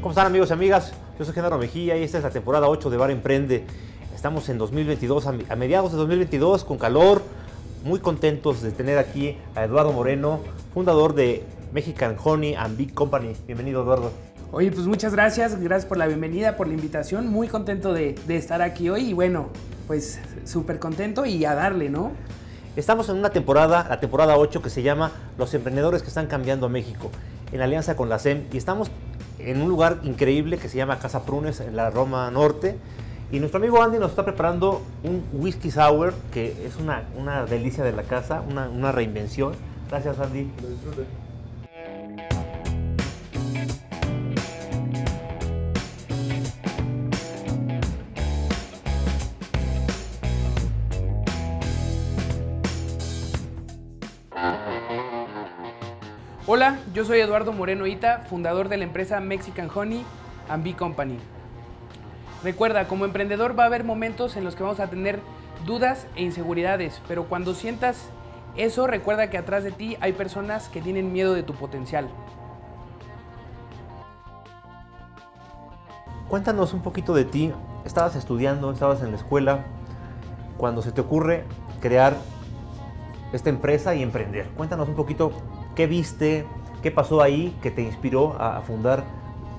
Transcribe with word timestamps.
¿Cómo 0.00 0.12
están 0.12 0.28
amigos 0.28 0.48
y 0.48 0.54
amigas? 0.54 0.92
Yo 1.18 1.26
soy 1.26 1.34
Genaro 1.34 1.58
Mejía 1.58 1.94
y 1.98 2.02
esta 2.02 2.16
es 2.16 2.24
la 2.24 2.30
temporada 2.30 2.70
8 2.70 2.88
de 2.88 2.96
Bar 2.96 3.10
Emprende. 3.10 3.66
Estamos 4.14 4.48
en 4.48 4.56
2022, 4.56 5.26
a 5.26 5.56
mediados 5.56 5.92
de 5.92 5.98
2022, 5.98 6.64
con 6.64 6.78
calor, 6.78 7.20
muy 7.84 8.00
contentos 8.00 8.62
de 8.62 8.70
tener 8.70 8.96
aquí 8.96 9.36
a 9.54 9.64
Eduardo 9.64 9.92
Moreno, 9.92 10.40
fundador 10.72 11.14
de 11.14 11.44
Mexican 11.74 12.16
Honey 12.22 12.54
and 12.54 12.78
Big 12.78 12.94
Company. 12.94 13.34
Bienvenido 13.46 13.82
Eduardo. 13.82 14.10
Oye, 14.52 14.72
pues 14.72 14.86
muchas 14.86 15.12
gracias, 15.12 15.60
gracias 15.60 15.86
por 15.86 15.98
la 15.98 16.06
bienvenida, 16.06 16.56
por 16.56 16.66
la 16.66 16.72
invitación, 16.72 17.26
muy 17.28 17.48
contento 17.48 17.92
de, 17.92 18.14
de 18.26 18.36
estar 18.38 18.62
aquí 18.62 18.88
hoy 18.88 19.10
y 19.10 19.12
bueno, 19.12 19.50
pues 19.86 20.18
súper 20.46 20.78
contento 20.78 21.26
y 21.26 21.44
a 21.44 21.54
darle, 21.54 21.90
¿no? 21.90 22.12
Estamos 22.74 23.10
en 23.10 23.16
una 23.16 23.28
temporada, 23.28 23.84
la 23.86 24.00
temporada 24.00 24.38
8, 24.38 24.62
que 24.62 24.70
se 24.70 24.82
llama 24.82 25.12
Los 25.36 25.52
emprendedores 25.52 26.00
que 26.00 26.08
están 26.08 26.26
cambiando 26.26 26.64
a 26.64 26.68
México, 26.70 27.10
en 27.52 27.60
alianza 27.60 27.96
con 27.96 28.08
la 28.08 28.18
SEM, 28.18 28.44
y 28.50 28.56
estamos 28.56 28.90
en 29.46 29.62
un 29.62 29.68
lugar 29.68 30.00
increíble 30.02 30.58
que 30.58 30.68
se 30.68 30.76
llama 30.76 30.98
Casa 30.98 31.24
Prunes, 31.24 31.60
en 31.60 31.76
la 31.76 31.90
Roma 31.90 32.30
Norte. 32.30 32.76
Y 33.32 33.38
nuestro 33.38 33.58
amigo 33.58 33.80
Andy 33.82 33.98
nos 33.98 34.10
está 34.10 34.24
preparando 34.24 34.82
un 35.04 35.24
whisky 35.32 35.70
sour, 35.70 36.14
que 36.32 36.66
es 36.66 36.76
una, 36.76 37.04
una 37.16 37.44
delicia 37.44 37.84
de 37.84 37.92
la 37.92 38.02
casa, 38.02 38.42
una, 38.48 38.68
una 38.68 38.90
reinvención. 38.92 39.52
Gracias, 39.88 40.18
Andy. 40.18 40.50
Hola, 56.52 56.80
yo 56.92 57.04
soy 57.04 57.20
Eduardo 57.20 57.52
Moreno 57.52 57.86
Ita, 57.86 58.22
fundador 58.28 58.68
de 58.68 58.76
la 58.76 58.82
empresa 58.82 59.20
Mexican 59.20 59.70
Honey 59.72 60.04
and 60.48 60.64
Bee 60.64 60.74
Company. 60.74 61.16
Recuerda, 62.42 62.88
como 62.88 63.04
emprendedor 63.04 63.56
va 63.56 63.62
a 63.62 63.66
haber 63.66 63.84
momentos 63.84 64.36
en 64.36 64.42
los 64.42 64.56
que 64.56 64.64
vamos 64.64 64.80
a 64.80 64.90
tener 64.90 65.20
dudas 65.64 66.08
e 66.16 66.24
inseguridades, 66.24 67.00
pero 67.06 67.26
cuando 67.26 67.54
sientas 67.54 68.08
eso, 68.56 68.88
recuerda 68.88 69.30
que 69.30 69.38
atrás 69.38 69.62
de 69.62 69.70
ti 69.70 69.96
hay 70.00 70.12
personas 70.12 70.68
que 70.68 70.80
tienen 70.80 71.12
miedo 71.12 71.34
de 71.34 71.44
tu 71.44 71.54
potencial. 71.54 72.08
Cuéntanos 76.28 76.74
un 76.74 76.82
poquito 76.82 77.14
de 77.14 77.26
ti. 77.26 77.52
Estabas 77.84 78.16
estudiando, 78.16 78.72
estabas 78.72 79.02
en 79.02 79.12
la 79.12 79.18
escuela, 79.18 79.66
cuando 80.58 80.82
se 80.82 80.90
te 80.90 81.00
ocurre 81.00 81.44
crear 81.80 82.16
esta 83.32 83.50
empresa 83.50 83.94
y 83.94 84.02
emprender. 84.02 84.48
Cuéntanos 84.56 84.88
un 84.88 84.96
poquito 84.96 85.30
¿Qué 85.74 85.86
viste? 85.86 86.44
¿Qué 86.82 86.90
pasó 86.90 87.22
ahí 87.22 87.56
que 87.62 87.70
te 87.70 87.82
inspiró 87.82 88.40
a 88.40 88.60
fundar 88.62 89.04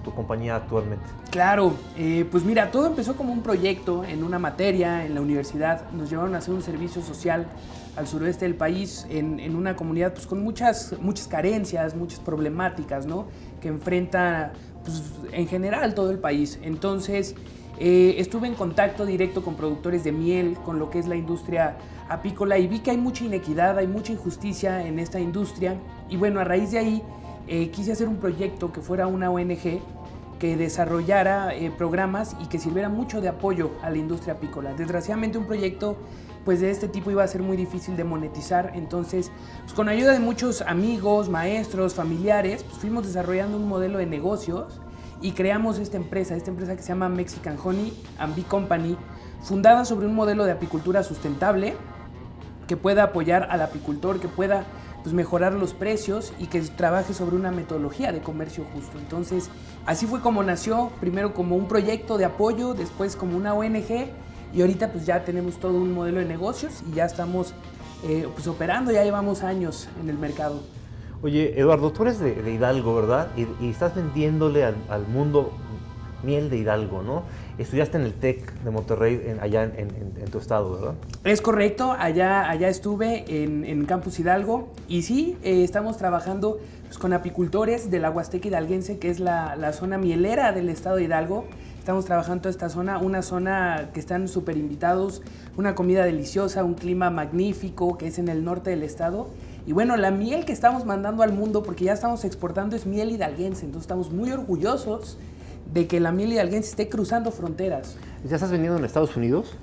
tu 0.03 0.13
compañía 0.13 0.55
actualmente? 0.55 1.05
Claro, 1.29 1.73
eh, 1.97 2.25
pues 2.29 2.43
mira, 2.43 2.71
todo 2.71 2.87
empezó 2.87 3.15
como 3.15 3.31
un 3.31 3.41
proyecto 3.41 4.03
en 4.03 4.23
una 4.23 4.39
materia 4.39 5.05
en 5.05 5.15
la 5.15 5.21
universidad. 5.21 5.89
Nos 5.91 6.09
llevaron 6.09 6.35
a 6.35 6.39
hacer 6.39 6.53
un 6.53 6.61
servicio 6.61 7.01
social 7.01 7.47
al 7.95 8.07
suroeste 8.07 8.45
del 8.45 8.55
país, 8.55 9.05
en, 9.09 9.55
una 9.55 9.75
comunidad 9.75 10.13
pues, 10.13 10.25
con 10.25 10.43
muchas, 10.43 10.95
muchas 10.99 11.27
carencias, 11.27 11.95
muchas 11.95 12.19
problemáticas, 12.19 13.05
¿no? 13.05 13.27
Que 13.61 13.67
enfrenta 13.67 14.53
pues, 14.83 15.03
en 15.31 15.47
general 15.47 15.93
todo 15.93 16.11
el 16.11 16.19
país. 16.19 16.59
Entonces, 16.63 17.35
eh, 17.79 18.15
estuve 18.17 18.47
en 18.47 18.55
contacto 18.55 19.05
directo 19.05 19.43
con 19.43 19.55
productores 19.55 20.03
de 20.03 20.11
miel, 20.11 20.57
con 20.63 20.79
lo 20.79 20.89
que 20.89 20.99
es 20.99 21.07
la 21.07 21.15
industria 21.15 21.77
apícola 22.09 22.57
y 22.57 22.67
vi 22.67 22.79
que 22.79 22.91
hay 22.91 22.97
mucha 22.97 23.23
inequidad, 23.23 23.77
hay 23.77 23.87
mucha 23.87 24.13
injusticia 24.13 24.85
en 24.85 24.99
esta 24.99 25.19
industria. 25.19 25.77
Y 26.09 26.17
bueno, 26.17 26.39
a 26.39 26.43
raíz 26.43 26.71
de 26.71 26.79
ahí 26.79 27.03
eh, 27.47 27.69
quise 27.69 27.91
hacer 27.91 28.07
un 28.07 28.17
proyecto 28.17 28.71
que 28.71 28.81
fuera 28.81 29.07
una 29.07 29.31
ONG 29.31 29.81
que 30.39 30.57
desarrollara 30.57 31.55
eh, 31.55 31.71
programas 31.71 32.35
y 32.41 32.47
que 32.47 32.57
sirviera 32.57 32.89
mucho 32.89 33.21
de 33.21 33.29
apoyo 33.29 33.71
a 33.83 33.89
la 33.89 33.97
industria 33.97 34.33
apícola. 34.33 34.73
Desgraciadamente 34.73 35.37
un 35.37 35.45
proyecto 35.45 35.97
pues 36.43 36.59
de 36.61 36.71
este 36.71 36.87
tipo 36.87 37.11
iba 37.11 37.23
a 37.23 37.27
ser 37.27 37.43
muy 37.43 37.55
difícil 37.55 37.95
de 37.95 38.03
monetizar, 38.03 38.71
entonces 38.73 39.31
pues, 39.61 39.73
con 39.73 39.89
ayuda 39.89 40.13
de 40.13 40.19
muchos 40.19 40.61
amigos, 40.63 41.29
maestros, 41.29 41.93
familiares, 41.93 42.63
pues, 42.63 42.77
fuimos 42.77 43.05
desarrollando 43.05 43.57
un 43.57 43.67
modelo 43.67 43.99
de 43.99 44.07
negocios 44.07 44.80
y 45.21 45.31
creamos 45.31 45.77
esta 45.77 45.97
empresa, 45.97 46.35
esta 46.35 46.49
empresa 46.49 46.75
que 46.75 46.81
se 46.81 46.89
llama 46.89 47.09
Mexican 47.09 47.57
Honey 47.63 47.93
and 48.17 48.35
Bee 48.35 48.43
Company, 48.43 48.97
fundada 49.41 49.85
sobre 49.85 50.07
un 50.07 50.15
modelo 50.15 50.45
de 50.45 50.51
apicultura 50.51 51.03
sustentable 51.03 51.75
que 52.67 52.77
pueda 52.77 53.03
apoyar 53.03 53.47
al 53.51 53.61
apicultor, 53.61 54.19
que 54.19 54.27
pueda 54.27 54.65
pues, 55.03 55.13
mejorar 55.13 55.53
los 55.53 55.73
precios 55.73 56.33
y 56.39 56.47
que 56.47 56.61
trabaje 56.61 57.13
sobre 57.13 57.35
una 57.35 57.51
metodología 57.51 58.11
de 58.11 58.21
comercio 58.21 58.65
justo. 58.73 58.97
Entonces, 58.97 59.49
así 59.85 60.05
fue 60.05 60.21
como 60.21 60.43
nació, 60.43 60.91
primero 60.99 61.33
como 61.33 61.55
un 61.55 61.67
proyecto 61.67 62.17
de 62.17 62.25
apoyo, 62.25 62.73
después 62.73 63.15
como 63.15 63.37
una 63.37 63.53
ONG 63.53 64.09
y 64.53 64.61
ahorita 64.61 64.91
pues 64.91 65.05
ya 65.05 65.23
tenemos 65.23 65.59
todo 65.59 65.77
un 65.77 65.93
modelo 65.93 66.19
de 66.19 66.25
negocios 66.25 66.83
y 66.89 66.95
ya 66.95 67.05
estamos 67.05 67.53
eh, 68.03 68.27
pues 68.33 68.47
operando, 68.47 68.91
ya 68.91 69.03
llevamos 69.03 69.43
años 69.43 69.87
en 70.01 70.09
el 70.09 70.17
mercado. 70.17 70.61
Oye, 71.23 71.59
Eduardo, 71.59 71.91
tú 71.91 72.01
eres 72.01 72.19
de, 72.19 72.51
Hidalgo, 72.51 72.95
¿verdad? 72.95 73.27
Y, 73.37 73.69
estás 73.69 73.93
vendiéndole 73.93 74.63
al, 74.63 75.07
mundo 75.07 75.51
miel 76.23 76.49
de 76.49 76.57
Hidalgo, 76.57 77.03
¿no? 77.03 77.23
Estudiaste 77.59 77.97
en 77.97 78.03
el 78.03 78.13
TEC 78.13 78.51
de 78.63 78.71
Monterrey, 78.71 79.37
allá 79.39 79.63
en, 79.63 80.31
tu 80.31 80.39
estado, 80.39 80.73
¿verdad? 80.73 80.93
Es 81.23 81.41
correcto, 81.41 81.95
allá, 81.97 82.49
allá 82.49 82.69
estuve 82.69 83.25
en, 83.27 83.85
Campus 83.85 84.19
Hidalgo 84.19 84.69
y 84.87 85.03
sí, 85.03 85.37
eh, 85.43 85.63
estamos 85.63 85.97
trabajando 85.97 86.59
pues, 86.85 86.97
con 86.97 87.13
apicultores 87.13 87.91
de 87.91 87.99
la 87.99 88.09
Huasteca 88.09 88.47
Hidalguense, 88.47 88.97
que 88.97 89.11
es 89.11 89.19
la, 89.19 89.55
la 89.55 89.73
zona 89.73 89.99
mielera 89.99 90.53
del 90.53 90.69
estado 90.69 90.95
de 90.95 91.03
Hidalgo. 91.03 91.45
Estamos 91.77 92.05
trabajando 92.05 92.49
esta 92.49 92.69
zona, 92.69 92.97
una 92.97 93.21
zona 93.21 93.89
que 93.93 93.99
están 93.99 94.27
súper 94.27 94.57
invitados, 94.57 95.21
una 95.57 95.75
comida 95.75 96.03
deliciosa, 96.03 96.63
un 96.63 96.75
clima 96.75 97.09
magnífico, 97.11 97.97
que 97.97 98.07
es 98.07 98.17
en 98.17 98.27
el 98.27 98.43
norte 98.43 98.71
del 98.71 98.83
estado 98.83 99.27
y 99.65 99.73
bueno, 99.73 99.95
la 99.97 100.11
miel 100.11 100.45
que 100.45 100.53
estamos 100.53 100.85
mandando 100.85 101.23
al 101.23 101.33
mundo, 101.33 101.63
porque 101.63 101.85
ya 101.85 101.93
estamos 101.93 102.25
exportando, 102.25 102.75
es 102.75 102.85
miel 102.85 103.11
hidalguense. 103.11 103.65
Entonces 103.65 103.83
estamos 103.83 104.11
muy 104.11 104.31
orgullosos 104.31 105.17
de 105.73 105.87
que 105.87 105.99
la 105.99 106.11
miel 106.11 106.33
hidalguense 106.33 106.69
esté 106.69 106.89
cruzando 106.89 107.31
fronteras. 107.31 107.95
¿Ya 108.27 108.35
estás 108.35 108.51
vendiendo 108.51 108.77
en 108.77 108.85
Estados 108.85 109.15
Unidos? 109.15 109.55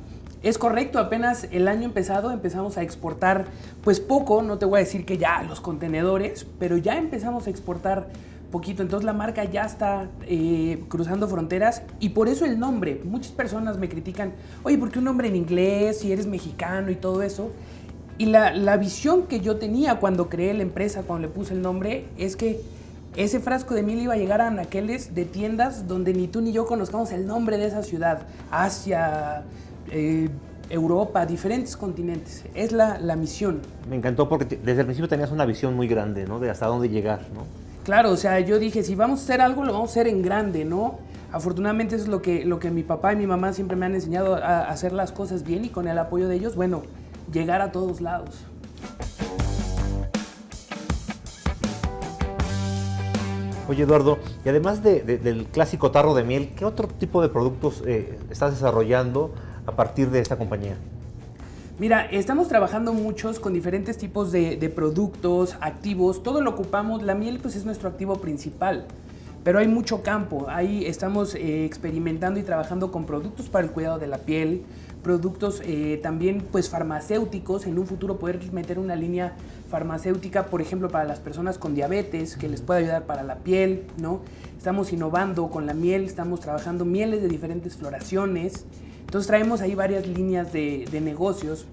Es 0.42 0.56
correcto, 0.56 1.00
apenas 1.00 1.48
el 1.50 1.66
año 1.66 1.84
empezado 1.84 2.30
empezamos 2.30 2.78
a 2.78 2.82
exportar, 2.82 3.46
pues 3.82 3.98
poco, 3.98 4.40
no 4.40 4.56
te 4.56 4.66
voy 4.66 4.76
a 4.76 4.84
decir 4.84 5.04
que 5.04 5.18
ya 5.18 5.42
los 5.42 5.60
contenedores, 5.60 6.46
pero 6.60 6.76
ya 6.76 6.96
empezamos 6.96 7.48
a 7.48 7.50
exportar 7.50 8.06
poquito, 8.52 8.82
entonces 8.82 9.04
la 9.04 9.12
marca 9.12 9.44
ya 9.44 9.64
está 9.64 10.08
eh, 10.26 10.82
cruzando 10.88 11.26
fronteras 11.26 11.82
y 11.98 12.10
por 12.10 12.28
eso 12.28 12.44
el 12.44 12.58
nombre. 12.60 13.00
Muchas 13.04 13.32
personas 13.32 13.78
me 13.78 13.88
critican, 13.88 14.32
oye, 14.62 14.78
¿por 14.78 14.92
qué 14.92 15.00
un 15.00 15.06
nombre 15.06 15.26
en 15.26 15.34
inglés 15.34 15.98
si 15.98 16.12
eres 16.12 16.26
mexicano 16.26 16.90
y 16.90 16.94
todo 16.94 17.22
eso? 17.22 17.50
Y 18.18 18.26
la, 18.26 18.76
visión 18.76 19.28
que 19.28 19.38
yo 19.38 19.56
tenía 19.56 20.00
cuando 20.00 20.28
creé 20.28 20.52
la 20.52 20.62
empresa, 20.62 21.02
cuando 21.06 21.28
le 21.28 21.32
puse 21.32 21.54
el 21.54 21.62
nombre, 21.62 22.04
es 22.18 22.34
que 22.34 22.60
ese 23.16 23.38
frasco 23.38 23.74
de 23.74 23.84
miel 23.84 24.00
iba 24.00 24.14
a 24.14 24.16
llegar 24.16 24.40
a 24.40 24.48
anaqueles 24.48 25.14
de 25.14 25.24
tiendas 25.24 25.86
donde 25.86 26.12
ni 26.12 26.26
tú 26.26 26.40
ni 26.40 26.52
yo 26.52 26.66
conozcamos 26.66 27.12
el 27.12 27.28
nombre 27.28 27.58
de 27.58 27.66
esa 27.66 27.84
ciudad, 27.84 28.22
Asia, 28.50 29.44
eh, 29.92 30.28
Europa, 30.68 31.26
diferentes 31.26 31.76
continentes. 31.76 32.44
Es 32.54 32.72
la, 32.72 32.98
misión. 33.14 33.60
Me 33.88 33.94
encantó 33.94 34.28
porque 34.28 34.44
desde 34.44 34.80
el 34.80 34.86
principio 34.86 35.08
tenías 35.08 35.30
una 35.30 35.46
visión 35.46 35.74
muy 35.74 35.86
grande, 35.86 36.26
¿no? 36.26 36.40
De 36.40 36.50
hasta 36.50 36.66
dónde 36.66 36.88
llegar, 36.88 37.20
¿no? 37.32 37.44
Claro, 37.84 38.10
o 38.10 38.16
sea, 38.16 38.40
yo 38.40 38.58
dije, 38.58 38.82
si 38.82 38.96
vamos 38.96 39.20
a 39.20 39.22
hacer 39.22 39.40
algo, 39.40 39.64
lo 39.64 39.72
vamos 39.72 39.90
a 39.90 39.92
hacer 39.92 40.08
en 40.08 40.22
grande, 40.22 40.64
¿no? 40.64 40.98
Afortunadamente 41.30 41.94
eso 41.94 42.04
es 42.04 42.10
lo 42.10 42.20
que, 42.20 42.44
lo 42.44 42.58
que 42.58 42.70
mi 42.70 42.82
papá 42.82 43.12
y 43.12 43.16
mi 43.16 43.28
mamá 43.28 43.52
siempre 43.52 43.76
me 43.76 43.86
han 43.86 43.94
enseñado 43.94 44.34
a 44.34 44.68
hacer 44.68 44.92
las 44.92 45.12
cosas 45.12 45.44
bien 45.44 45.64
y 45.64 45.68
con 45.68 45.86
el 45.86 45.98
apoyo 45.98 46.26
de 46.26 46.34
ellos, 46.34 46.56
bueno, 46.56 46.82
llegar 47.32 47.60
a 47.60 47.72
todos 47.72 48.00
lados. 48.00 48.44
Oye 53.68 53.82
Eduardo, 53.82 54.18
y 54.46 54.48
además 54.48 54.82
del 54.82 55.46
clásico 55.52 55.90
tarro 55.90 56.14
de 56.14 56.24
miel, 56.24 56.52
¿qué 56.56 56.64
otro 56.64 56.88
tipo 56.88 57.20
de 57.20 57.28
productos 57.28 57.82
eh, 57.86 58.18
estás 58.30 58.52
desarrollando 58.52 59.34
a 59.66 59.72
partir 59.72 60.10
de 60.10 60.20
esta 60.20 60.38
compañía? 60.38 60.76
Mira, 61.78 62.06
estamos 62.06 62.48
trabajando 62.48 62.94
muchos 62.94 63.38
con 63.38 63.52
diferentes 63.52 63.98
tipos 63.98 64.32
de, 64.32 64.72
productos, 64.74 65.56
activos, 65.60 66.22
todo 66.22 66.40
lo 66.40 66.50
ocupamos, 66.50 67.02
la 67.02 67.14
miel 67.14 67.38
pues 67.40 67.56
es 67.56 67.66
nuestro 67.66 67.90
activo 67.90 68.16
principal, 68.16 68.86
pero 69.44 69.58
hay 69.58 69.68
mucho 69.68 70.02
campo, 70.02 70.46
ahí 70.48 70.86
estamos 70.86 71.34
eh, 71.34 71.64
experimentando 71.64 72.40
y 72.40 72.42
trabajando 72.42 72.90
con 72.90 73.04
productos 73.04 73.50
para 73.50 73.66
el 73.66 73.70
cuidado 73.70 73.98
de 73.98 74.06
la 74.08 74.18
piel, 74.18 74.62
productos 75.08 75.62
eh, 75.64 75.98
también 76.02 76.44
pues 76.52 76.68
farmacéuticos, 76.68 77.66
en 77.66 77.78
un 77.78 77.86
futuro 77.86 78.18
poder 78.18 78.52
meter 78.52 78.78
una 78.78 78.94
línea 78.94 79.32
farmacéutica, 79.70 80.48
por 80.48 80.60
ejemplo, 80.60 80.90
para 80.90 81.06
las 81.06 81.18
personas 81.18 81.56
con 81.56 81.74
diabetes, 81.74 82.36
que 82.36 82.46
les 82.46 82.60
pueda 82.60 82.80
ayudar 82.80 83.06
para 83.06 83.22
la 83.22 83.36
piel, 83.36 83.86
¿no? 83.96 84.20
Estamos 84.58 84.92
innovando 84.92 85.48
con 85.48 85.64
la 85.64 85.72
miel, 85.72 86.04
estamos 86.04 86.40
trabajando 86.40 86.84
mieles 86.84 87.22
de 87.22 87.28
diferentes 87.28 87.74
floraciones, 87.74 88.66
entonces 89.00 89.26
traemos 89.26 89.62
ahí 89.62 89.74
varias 89.74 90.06
líneas 90.06 90.52
de, 90.52 90.86
negocios. 91.02 91.64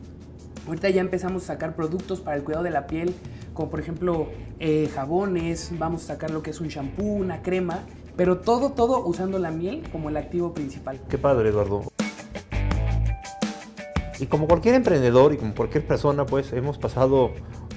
Ahorita 0.66 0.90
ya 0.90 1.02
empezamos 1.02 1.44
a 1.44 1.48
sacar 1.48 1.76
productos 1.76 2.22
para 2.22 2.38
el 2.38 2.44
cuidado 2.46 2.64
de 2.64 2.72
la 2.72 2.88
piel, 2.88 3.14
como 3.54 3.70
por 3.70 3.82
ejemplo 3.82 4.30
eh, 4.62 4.90
jabones, 4.96 5.74
vamos 5.78 6.06
a 6.06 6.08
sacar 6.14 6.32
lo 6.32 6.42
que 6.42 6.52
es 6.52 6.62
un 6.62 6.70
shampoo, 6.70 7.04
una 7.04 7.42
crema, 7.42 7.82
pero 8.16 8.38
todo, 8.38 8.72
todo 8.72 9.06
usando 9.06 9.40
la 9.40 9.52
miel 9.52 9.84
como 9.92 10.08
el 10.08 10.16
activo 10.16 10.54
principal. 10.54 11.02
Qué 11.10 11.18
padre, 11.18 11.50
Eduardo. 11.50 11.84
Y 14.20 14.28
como 14.28 14.48
cualquier 14.48 14.76
emprendedor 14.76 15.34
y 15.34 15.38
como 15.38 15.54
cualquier 15.54 15.86
persona, 15.86 16.26
pues 16.26 16.54
hemos 16.54 16.78
pasado 16.78 17.32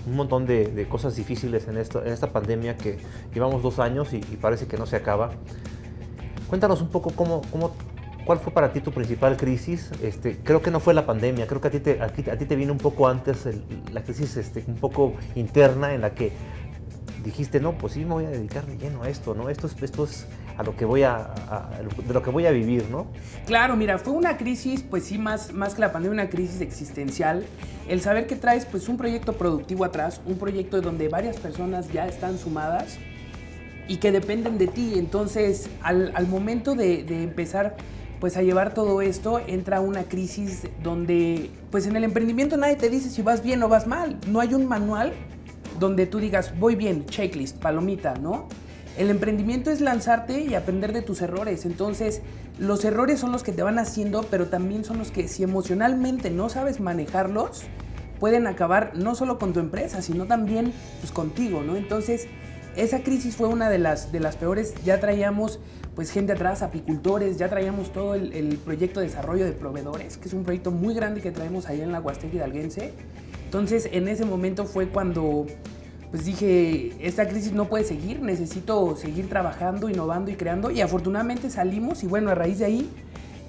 un 0.06 0.17
montón 0.17 0.46
de, 0.46 0.87
cosas 0.88 1.17
difíciles 1.17 1.69
en 1.69 1.76
esta, 1.76 2.00
en 2.00 2.12
esta 2.12 2.32
pandemia 2.32 2.76
que 2.76 2.99
llevamos 3.35 3.62
dos 3.62 3.79
años 3.79 4.12
y, 4.12 4.20
parece 4.40 4.67
que 4.67 4.76
no 4.76 4.87
se 4.87 4.96
acaba. 4.96 5.31
Cuéntanos 6.49 6.81
un 6.81 6.88
poco 6.88 7.11
cómo, 7.11 7.43
cómo, 7.50 7.73
cuál 8.25 8.38
fue 8.38 8.52
para 8.52 8.73
ti 8.73 8.81
tu 8.81 8.93
principal 8.93 9.37
crisis. 9.37 9.90
Este, 10.02 10.38
creo 10.38 10.62
que 10.62 10.70
no 10.70 10.81
fue 10.81 10.94
la 10.94 11.05
pandemia, 11.06 11.46
creo 11.46 11.61
que 11.61 11.69
a 11.69 11.70
ti 11.70 11.81
te, 11.81 12.00
a 12.00 12.08
ti, 12.08 12.23
te 12.23 12.56
vino 12.56 12.73
un 12.73 12.79
poco 12.79 13.08
antes 13.08 13.46
la 13.93 14.02
crisis 14.02 14.37
este, 14.37 14.64
un 14.67 14.76
poco 14.76 15.14
interna 15.34 15.93
en 15.93 16.02
la 16.02 16.14
que 16.14 16.32
dijiste, 17.25 17.61
no, 17.61 17.76
pues 17.76 17.94
sí 17.94 18.05
me 18.05 18.14
voy 18.14 18.25
a 18.25 18.31
dedicar 18.31 18.64
de 18.64 18.79
lleno 18.79 19.02
a 19.02 19.08
esto, 19.08 19.34
¿no? 19.34 19.50
Esto 19.50 19.67
es, 19.67 19.82
esto 19.82 20.05
es 20.05 20.26
a 20.58 20.64
lo 20.64 20.75
que 20.75 20.84
voy 20.84 21.05
a, 21.05 21.31
de 22.05 22.12
lo 22.12 22.20
que 22.20 22.31
voy 22.31 22.44
a 22.44 22.50
vivir, 22.50 22.90
¿no? 22.90 23.06
Claro, 23.46 23.76
mira, 23.76 23.96
fue 23.99 24.12
una 24.12 24.37
crisis, 24.37 24.82
pues 24.82 25.05
sí, 25.05 25.16
más, 25.16 25.52
más 25.52 25.75
que 25.75 25.81
la 25.81 25.93
pandemia, 25.93 26.25
una 26.25 26.28
crisis 26.28 26.60
existencial. 26.60 27.46
El 27.88 28.00
saber 28.00 28.26
que 28.26 28.34
traes, 28.34 28.66
pues, 28.66 28.88
un 28.88 28.96
proyecto 28.96 29.34
productivo 29.34 29.84
atrás, 29.84 30.20
un 30.26 30.37
proyecto 30.37 30.81
donde 30.81 31.08
varias 31.08 31.37
personas 31.37 31.93
ya 31.93 32.08
están 32.08 32.38
sumadas 32.38 32.99
y 33.87 33.99
que 33.99 34.10
dependen 34.10 34.58
de 34.58 34.66
ti. 34.66 34.94
Entonces, 34.96 35.70
al, 35.81 36.26
momento 36.26 36.75
de, 36.75 37.05
de 37.05 37.22
empezar 37.22 37.76
pues 38.19 38.37
a 38.37 38.43
llevar 38.43 38.75
todo 38.75 39.00
esto 39.00 39.40
entra 39.46 39.81
una 39.81 40.02
crisis 40.02 40.66
donde 40.82 41.50
pues 41.70 41.87
en 41.87 41.94
el 41.94 42.02
emprendimiento 42.02 42.56
nadie 42.56 42.75
te 42.75 42.90
dice 42.90 43.10
si 43.10 43.22
vas 43.22 43.44
bien 43.44 43.62
o 43.62 43.69
vas 43.69 43.87
mal. 43.87 44.19
No 44.26 44.40
hay 44.40 44.55
un 44.55 44.66
manual 44.66 45.12
donde 45.78 46.06
tú 46.06 46.19
digas 46.19 46.58
voy 46.58 46.75
bien, 46.75 47.06
checklist, 47.06 47.58
palomita, 47.58 48.16
¿no? 48.16 48.49
El 48.98 49.10
emprendimiento 49.10 49.70
es 49.70 49.80
lanzarte 49.80 50.40
y 50.40 50.56
aprender 50.56 50.92
de 50.92 51.02
tus 51.02 51.22
errores. 51.22 51.64
Entonces, 51.64 52.20
los 52.58 52.84
errores 52.84 53.20
son 53.20 53.30
los 53.30 53.44
que 53.44 53.52
te 53.52 53.62
van 53.62 53.78
haciendo, 53.78 54.26
pero 54.28 54.48
también 54.48 54.84
son 54.84 54.98
los 54.98 55.12
que 55.12 55.28
si 55.28 55.44
emocionalmente 55.44 56.30
no 56.30 56.48
sabes 56.48 56.80
manejarlos, 56.80 57.62
pueden 58.18 58.48
acabar 58.48 58.90
no 58.96 59.14
solo 59.14 59.38
con 59.38 59.52
tu 59.52 59.60
empresa, 59.60 60.02
sino 60.02 60.26
también 60.26 60.72
pues, 61.00 61.12
contigo, 61.12 61.62
¿no? 61.62 61.76
Entonces, 61.76 62.26
esa 62.74 63.04
crisis 63.04 63.36
fue 63.36 63.46
una 63.46 63.70
de 63.70 63.78
las, 63.78 64.10
de 64.10 64.18
las 64.18 64.36
peores. 64.36 64.74
Ya 64.84 64.98
traíamos 64.98 65.60
pues 65.94 66.10
gente 66.10 66.32
atrás, 66.32 66.62
apicultores, 66.62 67.38
ya 67.38 67.48
traíamos 67.48 67.92
todo 67.92 68.16
el, 68.16 68.58
proyecto 68.64 68.98
de 68.98 69.06
desarrollo 69.06 69.44
de 69.44 69.52
proveedores, 69.52 70.16
que 70.16 70.26
es 70.26 70.34
un 70.34 70.42
proyecto 70.42 70.72
muy 70.72 70.94
grande 70.94 71.20
que 71.20 71.30
traemos 71.30 71.66
ahí 71.68 71.80
en 71.80 71.92
la 71.92 72.00
Huasteca 72.00 72.34
Hidalguense. 72.34 72.94
Entonces, 73.44 73.88
en 73.92 74.08
ese 74.08 74.24
momento 74.24 74.64
fue 74.64 74.88
cuando 74.88 75.46
pues 76.10 76.25
dije, 76.25 76.93
esta 77.00 77.28
crisis 77.28 77.52
no 77.52 77.66
puede 77.66 77.84
seguir, 77.84 78.22
necesito 78.22 78.96
seguir 78.96 79.28
trabajando, 79.28 79.90
innovando 79.90 80.31
y 80.31 80.37
creando. 80.37 80.70
Y 80.70 80.81
afortunadamente 80.81 81.50
salimos 81.50 82.02
y 82.02 82.06
bueno, 82.06 82.31
a 82.31 82.34
raíz 82.34 82.58
de 82.60 82.64
ahí 82.64 82.90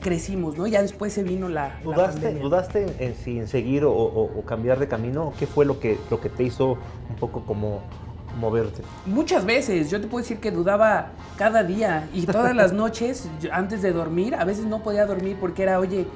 crecimos, 0.01 0.57
¿no? 0.57 0.67
Ya 0.67 0.81
después 0.81 1.13
se 1.13 1.23
vino 1.23 1.47
la... 1.47 1.79
¿Dudaste, 1.83 2.35
¿dudaste 2.35 2.95
en, 2.99 3.15
si 3.15 3.45
seguir 3.47 3.83
o, 3.85 4.43
cambiar 4.45 4.79
de 4.79 4.87
camino? 4.87 5.33
¿Qué 5.39 5.47
fue 5.47 5.65
lo 5.65 5.79
que, 5.79 5.97
lo 6.09 6.19
que 6.19 6.29
te 6.29 6.43
hizo 6.43 6.77
un 7.09 7.15
poco 7.17 7.45
como 7.45 7.81
moverte? 8.37 8.81
Muchas 9.05 9.45
veces, 9.45 9.89
yo 9.89 10.01
te 10.01 10.07
puedo 10.07 10.21
decir 10.21 10.39
que 10.39 10.51
dudaba 10.51 11.11
cada 11.37 11.63
día 11.63 12.09
y 12.13 12.25
todas 12.25 12.55
las 12.55 12.73
noches 12.73 13.29
antes 13.51 13.81
de 13.81 13.93
dormir, 13.93 14.35
a 14.35 14.43
veces 14.43 14.65
no 14.65 14.83
podía 14.83 15.05
dormir 15.05 15.37
porque 15.39 15.63
era, 15.63 15.79
oye, 15.79 16.07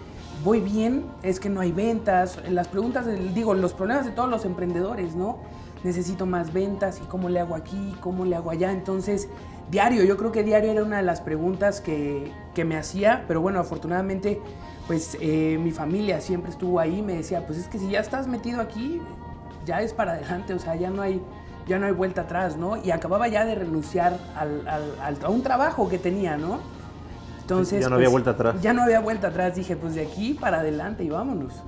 voy 0.44 0.60
bien, 0.60 1.06
es 1.22 1.40
que 1.40 1.50
no 1.50 1.62
hay 1.62 1.72
ventas, 1.72 2.38
las 2.50 2.68
preguntas, 2.68 3.06
digo, 3.34 3.54
los 3.54 3.74
problemas 3.74 4.06
de 4.06 4.12
todos 4.12 4.30
los 4.30 4.44
emprendedores, 4.44 5.16
¿no? 5.16 5.38
Necesito 5.84 6.26
más 6.26 6.54
ventas 6.54 7.00
y 7.04 7.06
cómo 7.06 7.30
le 7.30 7.40
hago 7.40 7.56
aquí, 7.56 7.96
cómo 8.00 8.26
le 8.26 8.36
hago 8.36 8.52
allá. 8.52 8.72
Entonces, 8.72 9.30
diario, 9.70 10.04
yo 10.04 10.18
creo 10.18 10.32
que 10.32 10.44
diario 10.44 10.72
era 10.72 10.84
una 10.84 10.98
de 10.98 11.04
las 11.04 11.22
preguntas 11.22 11.82
que, 11.82 12.32
me 12.66 12.78
hacía, 12.78 13.26
pero 13.28 13.42
bueno, 13.42 13.60
afortunadamente, 13.60 14.40
pues 14.88 15.18
eh, 15.20 15.58
mi 15.62 15.72
familia 15.72 16.22
siempre 16.22 16.52
estuvo 16.52 16.80
ahí, 16.80 17.02
me 17.02 17.14
decía, 17.14 17.46
pues 17.46 17.60
es 17.60 17.68
que 17.68 17.80
si 17.80 17.90
ya 17.90 18.00
estás 18.00 18.28
metido 18.28 18.62
aquí, 18.62 19.02
ya 19.66 19.82
es 19.82 19.94
para 19.94 20.14
adelante, 20.14 20.54
o 20.54 20.60
sea, 20.60 20.76
ya 20.76 20.90
no 20.90 21.02
hay, 21.02 21.22
ya 21.68 21.80
no 21.80 21.88
hay 21.88 21.94
vuelta 21.94 22.22
atrás, 22.22 22.58
¿no? 22.58 22.78
Y 22.78 22.92
acababa 22.92 23.28
ya 23.28 23.46
de 23.46 23.56
renunciar 23.56 24.20
al, 24.36 24.68
a 25.24 25.30
un 25.30 25.42
trabajo 25.42 25.90
que 25.90 25.98
tenía, 25.98 26.38
¿no? 26.38 26.60
Entonces, 27.42 27.82
ya 27.82 27.90
no 27.90 27.96
había 27.96 28.06
pues, 28.06 28.12
vuelta 28.14 28.32
atrás. 28.32 28.62
Ya 28.62 28.74
no 28.74 28.84
había 28.84 29.00
vuelta 29.00 29.28
atrás, 29.28 29.56
dije, 29.56 29.76
pues 29.76 29.96
de 29.96 30.04
aquí 30.04 30.34
para 30.34 30.60
adelante 30.60 31.04
y 31.04 31.10
vámonos. 31.10 31.64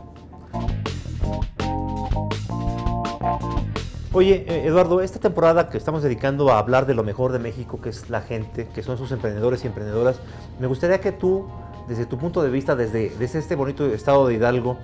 Oye, 4.16 4.46
eh, 4.48 4.66
Eduardo, 4.66 5.02
esta 5.02 5.20
temporada 5.20 5.70
que 5.70 5.78
estamos 5.78 6.02
dedicando 6.02 6.50
a 6.50 6.58
hablar 6.58 6.86
de 6.86 6.94
lo 6.94 7.04
mejor 7.04 7.34
de 7.34 7.40
México, 7.40 7.82
que 7.82 7.90
es 7.90 8.10
la 8.10 8.22
gente, 8.22 8.66
que 8.74 8.82
son 8.82 8.98
sus 8.98 9.12
emprendedores 9.12 9.66
y 9.66 9.68
emprendedoras, 9.68 10.22
me 10.58 10.68
gustaría 10.68 11.02
que 11.02 11.12
tú, 11.12 11.48
desde 11.90 12.06
tu 12.06 12.18
punto 12.18 12.42
de 12.42 12.50
vista, 12.50 12.78
desde, 12.78 13.10
desde 13.20 13.40
este 13.40 13.56
bonito 13.56 13.86
estado 13.88 14.26
de 14.26 14.36
Hidalgo, 14.36 14.78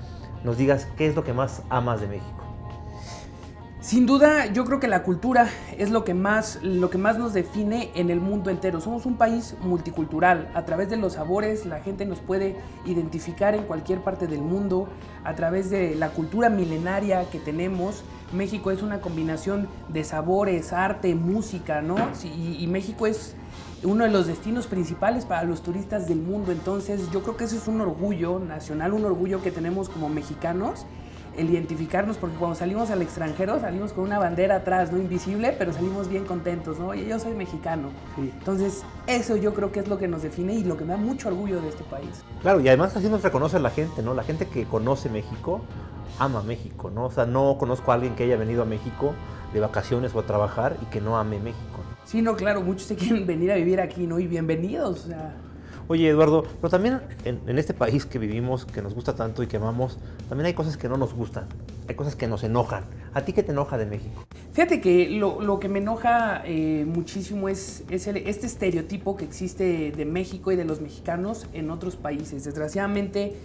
nos 0.43 0.57
digas 0.57 0.85
qué 0.97 1.07
es 1.07 1.15
lo 1.15 1.23
que 1.23 1.31
más 1.31 1.63
amas 1.69 2.01
de 2.01 2.09
México. 2.09 2.41
Sin 3.79 4.05
duda, 4.05 4.45
yo 4.47 4.65
creo 4.65 4.79
que 4.79 4.87
la 4.89 5.01
cultura 5.01 5.49
es 5.77 5.89
lo 5.89 6.03
que 6.03 6.13
más 6.13 6.59
lo 6.61 6.91
que 6.91 6.99
más 6.99 7.17
nos 7.17 7.33
define 7.33 7.89
en 7.95 8.11
el 8.11 8.19
mundo 8.19 8.51
entero. 8.51 8.79
Somos 8.79 9.07
un 9.07 9.15
país 9.15 9.55
multicultural. 9.61 10.51
A 10.53 10.65
través 10.65 10.89
de 10.89 10.97
los 10.97 11.13
sabores, 11.13 11.65
la 11.65 11.79
gente 11.79 12.05
nos 12.05 12.19
puede 12.19 12.57
identificar 12.85 13.55
en 13.55 13.63
cualquier 13.63 14.01
parte 14.01 14.27
del 14.27 14.41
mundo. 14.41 14.87
A 15.23 15.33
través 15.33 15.71
de 15.71 15.95
la 15.95 16.09
cultura 16.09 16.49
milenaria 16.49 17.27
que 17.31 17.39
tenemos, 17.39 18.03
México 18.33 18.71
es 18.71 18.81
una 18.81 19.01
combinación 19.01 19.67
de 19.89 20.03
sabores, 20.03 20.73
arte, 20.73 21.15
música, 21.15 21.81
¿no? 21.81 21.97
y 22.23 22.65
México 22.67 23.07
es 23.07 23.35
uno 23.83 24.03
de 24.03 24.11
los 24.11 24.27
destinos 24.27 24.67
principales 24.67 25.25
para 25.25 25.43
los 25.43 25.61
turistas 25.61 26.07
del 26.07 26.19
mundo. 26.19 26.51
Entonces, 26.51 27.09
yo 27.11 27.23
creo 27.23 27.37
que 27.37 27.45
eso 27.45 27.55
es 27.55 27.67
un 27.67 27.81
orgullo 27.81 28.39
nacional, 28.39 28.93
un 28.93 29.05
orgullo 29.05 29.41
que 29.41 29.51
tenemos 29.51 29.89
como 29.89 30.09
mexicanos 30.09 30.85
el 31.37 31.49
identificarnos, 31.49 32.17
porque 32.17 32.35
cuando 32.35 32.55
salimos 32.55 32.89
al 32.89 33.01
extranjero 33.01 33.57
salimos 33.59 33.93
con 33.93 34.03
una 34.03 34.19
bandera 34.19 34.57
atrás, 34.57 34.91
¿no? 34.91 34.97
Invisible, 34.97 35.55
pero 35.57 35.71
salimos 35.71 36.09
bien 36.09 36.25
contentos, 36.25 36.77
¿no? 36.77 36.87
Oye, 36.87 37.07
yo 37.07 37.19
soy 37.19 37.33
mexicano. 37.33 37.89
Entonces, 38.17 38.83
eso 39.07 39.37
yo 39.37 39.53
creo 39.53 39.71
que 39.71 39.79
es 39.79 39.87
lo 39.87 39.97
que 39.97 40.09
nos 40.09 40.23
define 40.23 40.53
y 40.53 40.65
lo 40.65 40.75
que 40.75 40.83
me 40.83 40.91
da 40.91 40.97
mucho 40.97 41.29
orgullo 41.29 41.61
de 41.61 41.69
este 41.69 41.85
país. 41.85 42.23
Claro, 42.41 42.59
y 42.59 42.67
además 42.67 42.95
así 42.97 43.07
nos 43.07 43.23
reconoce 43.23 43.59
la 43.59 43.69
gente, 43.69 44.03
¿no? 44.03 44.13
La 44.13 44.23
gente 44.23 44.47
que 44.47 44.65
conoce 44.65 45.09
México 45.09 45.61
ama 46.19 46.41
México, 46.43 46.89
¿no? 46.89 47.05
O 47.05 47.11
sea, 47.11 47.25
no 47.25 47.57
conozco 47.57 47.91
a 47.91 47.95
alguien 47.95 48.15
que 48.15 48.23
haya 48.23 48.37
venido 48.37 48.63
a 48.63 48.65
México 48.65 49.13
de 49.53 49.59
vacaciones 49.59 50.15
o 50.15 50.19
a 50.19 50.23
trabajar 50.23 50.77
y 50.81 50.85
que 50.85 51.01
no 51.01 51.17
ame 51.17 51.39
México. 51.39 51.81
Sí, 52.05 52.21
no, 52.21 52.35
claro, 52.35 52.61
muchos 52.61 52.83
se 52.83 52.95
quieren 52.95 53.25
venir 53.25 53.51
a 53.51 53.55
vivir 53.55 53.81
aquí, 53.81 54.07
¿no? 54.07 54.19
Y 54.19 54.27
bienvenidos, 54.27 55.05
o 55.05 55.07
sea 55.07 55.35
Oye, 55.91 56.07
Eduardo, 56.07 56.45
pero 56.61 56.69
también 56.69 57.01
en, 57.25 57.59
este 57.59 57.73
país 57.73 58.05
que 58.05 58.17
vivimos, 58.17 58.63
que 58.63 58.81
nos 58.81 58.93
gusta 58.93 59.13
tanto 59.13 59.43
y 59.43 59.47
que 59.47 59.57
amamos, 59.57 59.97
también 60.29 60.45
hay 60.45 60.53
cosas 60.53 60.77
que 60.77 60.87
no 60.87 60.95
nos 60.95 61.13
gustan, 61.13 61.47
hay 61.89 61.95
cosas 61.95 62.15
que 62.15 62.29
nos 62.29 62.45
enojan. 62.45 62.85
¿A 63.13 63.25
ti 63.25 63.33
qué 63.33 63.43
te 63.43 63.51
enoja 63.51 63.77
de 63.77 63.85
México? 63.85 64.23
Fíjate 64.53 64.79
que 64.79 65.09
lo, 65.09 65.59
que 65.59 65.67
me 65.67 65.79
enoja 65.79 66.43
eh, 66.45 66.85
muchísimo 66.87 67.49
es, 67.49 67.83
este 67.89 68.45
estereotipo 68.45 69.17
que 69.17 69.25
existe 69.25 69.91
de 69.91 70.05
México 70.05 70.53
y 70.53 70.55
de 70.55 70.63
los 70.63 70.79
mexicanos 70.79 71.47
en 71.51 71.69
otros 71.69 71.97
países. 71.97 72.45
Desgraciadamente, 72.45 73.35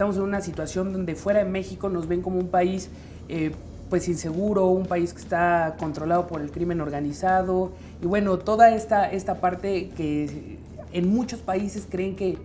estamos 0.00 0.16
en 0.16 0.22
una 0.22 0.40
situación 0.40 0.94
donde 0.94 1.14
fuera 1.14 1.40
de 1.40 1.44
México 1.44 1.90
nos 1.90 2.08
ven 2.08 2.22
como 2.22 2.38
un 2.38 2.48
país 2.48 2.88
eh, 3.28 3.52
pues 3.90 4.08
inseguro, 4.08 4.68
un 4.68 4.86
país 4.86 5.12
que 5.12 5.20
está 5.20 5.76
controlado 5.78 6.26
por 6.26 6.40
el 6.40 6.50
crimen 6.50 6.80
organizado 6.80 7.72
y 8.00 8.06
bueno, 8.06 8.38
toda 8.38 8.74
esta, 8.74 9.10
esta 9.12 9.42
parte 9.42 9.90
que 9.90 10.56
en 10.94 11.10
muchos 11.10 11.40
países 11.40 11.86
creen 11.86 12.16
que 12.16 12.38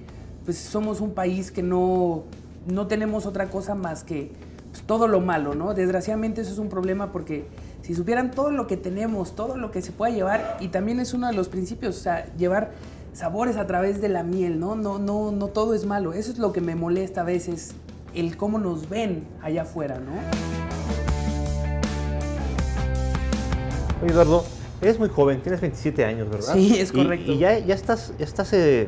pues, 0.43 0.57
somos 0.57 0.99
un 0.99 1.13
país 1.13 1.49
que 1.49 1.63
no, 1.63 2.23
no 2.67 2.87
tenemos 2.87 3.25
otra 3.25 3.45
cosa 3.45 3.73
más 3.73 4.03
que 4.03 4.33
pues, 4.71 4.83
todo 4.83 5.07
lo 5.07 5.21
malo, 5.21 5.55
¿no? 5.55 5.73
Desgraciadamente 5.73 6.41
eso 6.41 6.51
es 6.51 6.57
un 6.57 6.67
problema 6.67 7.13
porque 7.13 7.45
si 7.83 7.95
supieran 7.95 8.31
todo 8.31 8.51
lo 8.51 8.67
que 8.67 8.75
tenemos, 8.75 9.33
todo 9.33 9.55
lo 9.55 9.71
que 9.71 9.81
se 9.81 9.93
puede 9.93 10.13
llevar, 10.13 10.57
y 10.59 10.67
también 10.67 10.99
es 10.99 11.13
uno 11.13 11.27
de 11.27 11.33
los 11.33 11.47
principios, 11.47 11.95
o 11.95 12.01
sea, 12.01 12.25
llevar 12.35 12.71
sabores 13.15 13.55
a 13.55 13.65
través 13.65 14.01
de 14.01 14.09
la 14.09 14.23
miel, 14.23 14.59
¿no? 14.59 14.75
No, 14.75 14.99
no, 14.99 15.31
no 15.31 15.47
todo 15.47 15.73
es 15.73 15.85
malo. 15.85 16.13
Eso 16.13 16.31
es 16.31 16.37
lo 16.37 16.51
que 16.51 16.59
me 16.61 16.75
molesta 16.75 17.21
a 17.21 17.23
veces, 17.23 17.73
el 18.13 18.35
cómo 18.35 18.59
nos 18.59 18.89
ven 18.89 19.25
allá 19.41 19.61
afuera, 19.61 19.99
¿no? 19.99 20.11
Oye, 24.03 24.11
Eduardo, 24.11 24.43
Eres 24.81 24.99
muy 24.99 25.07
joven, 25.07 25.41
tienes 25.41 25.61
27 25.61 26.03
años, 26.03 26.29
¿verdad? 26.29 26.53
Sí, 26.53 26.77
es 26.77 26.91
correcto. 26.91 27.31
Y, 27.31 27.37
ya, 27.37 27.57
ya 27.59 27.73
estás, 27.73 28.11
estás 28.19 28.51
eh, 28.51 28.87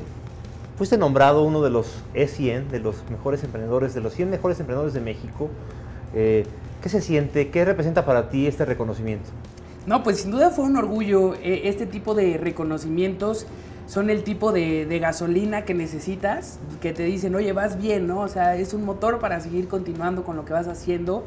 fuiste 0.77 0.97
nombrado 0.97 1.43
uno 1.43 1.61
de 1.61 1.69
los 1.69 1.87
E100, 2.13 2.67
de 2.67 2.79
los 2.81 2.97
mejores 3.09 3.43
emprendedores, 3.43 3.93
de 3.93 4.01
los 4.01 4.13
100 4.13 4.29
mejores 4.29 4.59
emprendedores 4.59 4.93
de 4.93 4.99
México. 4.99 5.49
Eh, 6.13 6.45
¿Qué 6.83 6.89
se 6.89 7.01
siente? 7.01 7.49
¿Qué 7.49 7.63
representa 7.63 8.05
para 8.05 8.29
ti 8.29 8.47
este 8.47 8.65
reconocimiento? 8.65 9.29
No, 9.85 10.03
pues 10.03 10.19
sin 10.19 10.31
duda 10.31 10.49
fue 10.49 10.65
un 10.65 10.75
orgullo. 10.75 11.35
E, 11.35 11.69
este 11.69 11.85
tipo 11.85 12.13
de 12.13 12.37
reconocimientos 12.37 13.47
son 13.87 14.09
el 14.09 14.23
tipo 14.23 14.51
de, 14.51 14.99
gasolina 14.99 15.63
que 15.63 15.73
necesitas, 15.73 16.59
que 16.81 16.93
te 16.93 17.03
dicen, 17.03 17.33
oye, 17.35 17.53
vas 17.53 17.81
bien, 17.81 18.05
¿no? 18.05 18.19
O 18.19 18.27
sea, 18.27 18.55
es 18.55 18.73
un 18.73 18.85
motor 18.85 19.19
para 19.19 19.39
seguir 19.39 19.67
continuando 19.67 20.23
con 20.23 20.35
lo 20.35 20.45
que 20.45 20.53
vas 20.53 20.67
haciendo. 20.67 21.23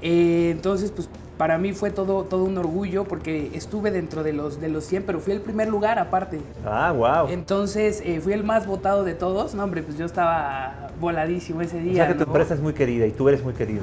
Eh, 0.00 0.50
entonces, 0.52 0.92
pues 0.92 1.08
para 1.36 1.58
mí 1.58 1.72
fue 1.72 1.90
todo, 1.90 2.24
todo 2.24 2.44
un 2.44 2.56
orgullo 2.56 3.04
porque 3.04 3.50
estuve 3.54 3.90
dentro 3.90 4.22
de 4.22 4.32
los, 4.32 4.60
de 4.60 4.68
los 4.68 4.84
100, 4.84 5.02
pero 5.04 5.20
fui 5.20 5.32
el 5.32 5.40
primer 5.40 5.68
lugar 5.68 5.98
aparte. 5.98 6.40
Ah, 6.64 6.92
wow. 6.92 7.28
Entonces 7.28 8.02
eh, 8.04 8.20
fui 8.20 8.32
el 8.32 8.44
más 8.44 8.66
votado 8.66 9.04
de 9.04 9.14
todos. 9.14 9.54
No, 9.54 9.64
hombre, 9.64 9.82
pues 9.82 9.98
yo 9.98 10.06
estaba 10.06 10.90
voladísimo 11.00 11.60
ese 11.60 11.80
día. 11.80 11.92
O 11.92 11.96
sea 11.96 12.08
que 12.08 12.14
tu 12.14 12.20
¿no? 12.20 12.26
empresa 12.26 12.54
es 12.54 12.60
muy 12.60 12.72
querida 12.72 13.06
y 13.06 13.10
tú 13.10 13.28
eres 13.28 13.42
muy 13.42 13.52
querido. 13.52 13.82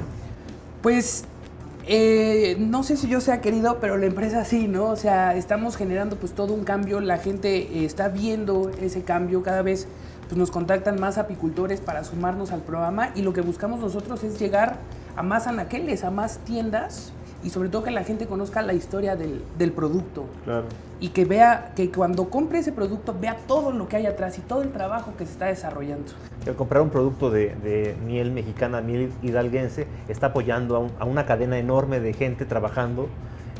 Pues 0.82 1.24
eh, 1.86 2.56
no 2.58 2.82
sé 2.82 2.96
si 2.96 3.08
yo 3.08 3.20
sea 3.20 3.40
querido, 3.40 3.78
pero 3.80 3.96
la 3.96 4.06
empresa 4.06 4.44
sí, 4.44 4.68
¿no? 4.68 4.86
O 4.86 4.96
sea, 4.96 5.34
estamos 5.34 5.76
generando 5.76 6.16
pues 6.16 6.32
todo 6.32 6.54
un 6.54 6.64
cambio, 6.64 7.00
la 7.00 7.18
gente 7.18 7.56
eh, 7.58 7.84
está 7.84 8.08
viendo 8.08 8.70
ese 8.80 9.02
cambio, 9.02 9.42
cada 9.42 9.62
vez 9.62 9.86
pues 10.28 10.38
nos 10.38 10.50
contactan 10.50 10.98
más 10.98 11.18
apicultores 11.18 11.80
para 11.80 12.02
sumarnos 12.04 12.52
al 12.52 12.60
programa. 12.60 13.10
Y 13.14 13.22
lo 13.22 13.32
que 13.32 13.42
buscamos 13.42 13.80
nosotros 13.80 14.24
es 14.24 14.38
llegar 14.38 14.78
a 15.16 15.22
más 15.22 15.46
anaqueles, 15.46 16.04
a 16.04 16.10
más 16.10 16.38
tiendas 16.38 17.12
y 17.44 17.50
sobre 17.50 17.68
todo 17.68 17.82
que 17.84 17.90
la 17.90 18.02
gente 18.04 18.26
conozca 18.26 18.62
la 18.62 18.72
historia 18.72 19.14
del, 19.16 19.42
del 19.58 19.70
producto 19.72 20.24
Claro. 20.44 20.64
y 20.98 21.10
que 21.10 21.24
vea, 21.24 21.72
que 21.76 21.90
cuando 21.90 22.30
compre 22.30 22.58
ese 22.60 22.72
producto 22.72 23.14
vea 23.20 23.36
todo 23.46 23.70
lo 23.70 23.86
que 23.86 23.96
hay 23.96 24.06
atrás 24.06 24.38
y 24.38 24.40
todo 24.40 24.62
el 24.62 24.70
trabajo 24.72 25.12
que 25.18 25.26
se 25.26 25.32
está 25.32 25.46
desarrollando. 25.46 26.04
El 26.46 26.54
comprar 26.54 26.82
un 26.82 26.90
producto 26.90 27.30
de, 27.30 27.54
de 27.62 27.94
miel 28.06 28.30
mexicana, 28.32 28.80
miel 28.80 29.12
hidalguense, 29.22 29.86
está 30.08 30.28
apoyando 30.28 30.76
a, 30.76 30.78
un- 30.80 30.92
a 30.98 31.04
una 31.04 31.26
cadena 31.26 31.58
enorme 31.58 32.00
de 32.00 32.12
gente 32.14 32.44
trabajando 32.46 33.08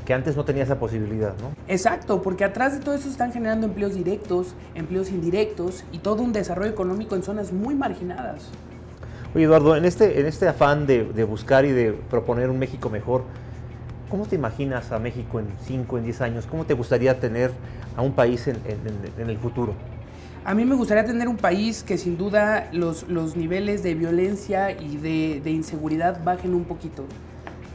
que 0.04 0.12
antes 0.12 0.36
no 0.36 0.44
tenía 0.44 0.64
esa 0.64 0.78
posibilidad, 0.78 1.32
¿no? 1.40 1.52
Exacto, 1.66 2.20
porque 2.20 2.44
atrás 2.44 2.74
de 2.74 2.80
todo 2.84 2.94
eso 2.94 3.08
están 3.08 3.32
generando 3.32 3.66
empleos 3.66 3.94
directos, 3.94 4.54
empleos 4.74 5.10
indirectos 5.10 5.82
y 5.92 5.98
todo 5.98 6.22
un 6.22 6.32
desarrollo 6.34 6.70
económico 6.70 7.14
en 7.14 7.22
zonas 7.22 7.52
muy 7.52 7.74
marginadas. 7.74 8.50
Oye, 9.34 9.44
Eduardo, 9.44 9.76
en 9.76 9.84
este, 9.86 10.20
en 10.20 10.26
este 10.26 10.46
afán 10.46 10.86
de, 10.86 11.04
de 11.04 11.24
buscar 11.24 11.64
y 11.64 11.72
de 11.72 11.92
proponer 11.92 12.50
un 12.50 12.58
México 12.58 12.90
mejor, 12.90 13.22
¿cómo 14.14 14.26
te 14.26 14.37
imaginas 14.37 14.92
a 14.92 15.00
México 15.00 15.40
en 15.40 15.47
5, 15.66 15.99
en 15.99 16.04
10 16.04 16.21
años? 16.21 16.47
¿Cómo 16.49 16.64
te 16.64 16.75
gustaría 16.75 17.18
tener 17.18 17.50
a 17.97 18.02
un 18.02 18.12
país 18.12 18.47
en, 18.47 18.54
en- 18.64 19.21
en 19.21 19.28
el 19.28 19.37
futuro? 19.38 19.73
A 20.44 20.54
mí 20.54 20.64
me 20.64 20.76
gustaría 20.76 21.04
tener 21.04 21.26
un 21.26 21.37
país 21.37 21.83
que 21.83 21.99
sin 21.99 22.16
duda 22.16 22.68
los, 22.73 23.09
los 23.09 23.35
niveles 23.35 23.83
de 23.83 23.97
violencia 23.97 24.71
y 24.71 24.99
de, 24.99 25.40
de 25.42 25.50
inseguridad 25.50 26.23
bajen 26.23 26.54
un 26.54 26.62
poquito. 26.62 27.04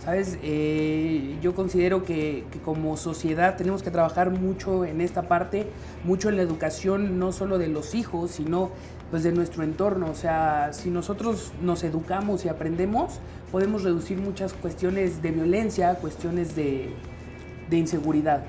¿Sabes? 0.05 0.39
Eh, 0.41 1.35
yo 1.41 1.53
considero 1.53 2.05
que, 2.05 2.45
que 2.53 2.59
como 2.59 2.95
sociedad 2.95 3.57
tenemos 3.57 3.83
que 3.83 3.91
trabajar 3.91 4.31
mucho 4.31 4.85
en 4.85 5.01
esta 5.01 5.23
parte, 5.23 5.67
mucho 6.05 6.29
en 6.29 6.37
la 6.37 6.41
educación, 6.41 7.19
no 7.19 7.33
solo 7.33 7.57
de 7.57 7.67
los 7.67 7.93
hijos, 7.95 8.31
sino 8.31 8.69
pues 9.11 9.23
de 9.23 9.33
nuestro 9.33 9.63
entorno. 9.63 10.09
O 10.09 10.15
sea, 10.15 10.69
si 10.71 10.89
nosotros 10.89 11.51
nos 11.61 11.83
educamos 11.83 12.45
y 12.45 12.49
aprendemos, 12.49 13.19
podemos 13.51 13.83
reducir 13.83 14.17
muchas 14.17 14.53
cuestiones 14.53 15.21
de 15.21 15.31
violencia, 15.31 15.95
cuestiones 15.95 16.55
de, 16.55 16.93
de 17.69 17.77
inseguridad. 17.77 18.43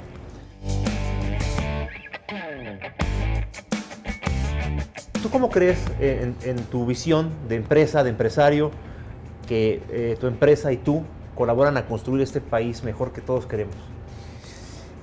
¿Tú 5.22 5.28
cómo 5.30 5.50
crees 5.50 5.78
en, 6.00 6.34
en 6.44 6.56
tu 6.64 6.86
visión 6.86 7.30
de 7.48 7.56
empresa, 7.56 8.02
de 8.02 8.10
empresario, 8.10 8.70
que 9.46 9.82
eh, 9.90 10.16
tu 10.18 10.26
empresa 10.26 10.72
y 10.72 10.76
tú 10.76 11.02
colaboran 11.34 11.76
a 11.76 11.86
construir 11.86 12.22
este 12.22 12.40
país 12.40 12.82
mejor 12.84 13.12
que 13.12 13.20
todos 13.20 13.46
queremos? 13.46 13.74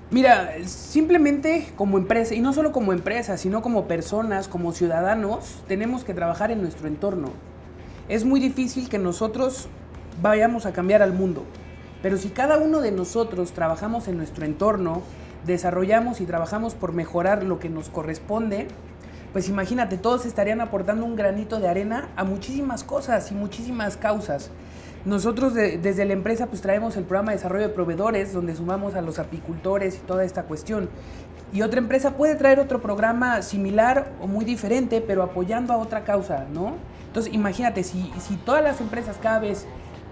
Mira, 0.09 0.53
simplemente 0.65 1.67
como 1.75 1.97
empresa, 1.97 2.33
y 2.33 2.39
no 2.39 2.53
solo 2.53 2.71
como 2.71 2.93
empresa, 2.93 3.37
sino 3.37 3.61
como 3.61 3.87
personas, 3.87 4.47
como 4.47 4.71
ciudadanos, 4.71 5.61
tenemos 5.67 6.03
que 6.03 6.13
trabajar 6.13 6.49
en 6.49 6.61
nuestro 6.61 6.87
entorno. 6.87 7.29
Es 8.07 8.23
muy 8.23 8.39
difícil 8.39 8.87
que 8.87 8.99
nosotros 8.99 9.67
vayamos 10.21 10.65
a 10.65 10.73
cambiar 10.73 11.01
al 11.01 11.13
mundo, 11.13 11.43
pero 12.01 12.17
si 12.17 12.29
cada 12.29 12.57
uno 12.57 12.79
de 12.81 12.91
nosotros 12.91 13.51
trabajamos 13.53 14.07
en 14.07 14.17
nuestro 14.17 14.45
entorno, 14.45 15.01
desarrollamos 15.45 16.21
y 16.21 16.25
trabajamos 16.25 16.75
por 16.75 16.93
mejorar 16.93 17.43
lo 17.43 17.59
que 17.59 17.69
nos 17.69 17.89
corresponde, 17.89 18.67
pues 19.33 19.49
imagínate, 19.49 19.97
todos 19.97 20.25
estarían 20.25 20.61
aportando 20.61 21.05
un 21.05 21.15
granito 21.15 21.59
de 21.59 21.67
arena 21.67 22.09
a 22.15 22.23
muchísimas 22.23 22.83
cosas 22.83 23.31
y 23.31 23.35
muchísimas 23.35 23.97
causas. 23.97 24.49
Nosotros 25.05 25.53
de- 25.53 25.77
desde 25.77 26.05
la 26.05 26.13
empresa 26.13 26.47
pues 26.47 26.61
traemos 26.61 26.97
el 26.97 27.03
programa 27.03 27.31
de 27.31 27.37
desarrollo 27.37 27.67
de 27.67 27.73
proveedores 27.73 28.33
donde 28.33 28.55
sumamos 28.55 28.95
a 28.95 29.01
los 29.01 29.19
apicultores 29.19 29.95
y 29.95 29.99
toda 29.99 30.23
esta 30.23 30.43
cuestión. 30.43 30.89
Y 31.53 31.61
otra 31.61 31.79
empresa 31.79 32.11
puede 32.17 32.35
traer 32.35 32.59
otro 32.59 32.81
programa 32.81 33.41
similar 33.41 34.11
o 34.21 34.27
muy 34.27 34.43
diferente, 34.43 34.99
pero 34.99 35.23
apoyando 35.23 35.71
a 35.71 35.77
otra 35.77 36.03
causa, 36.03 36.45
¿no? 36.51 36.73
Entonces 37.07 37.33
imagínate, 37.33 37.83
si, 37.83 38.11
si 38.19 38.35
todas 38.35 38.63
las 38.63 38.81
empresas 38.81 39.17
cada 39.21 39.39
vez 39.39 39.65